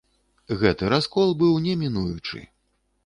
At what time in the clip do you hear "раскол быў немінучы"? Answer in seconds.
0.95-2.43